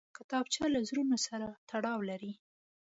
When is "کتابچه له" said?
0.17-0.79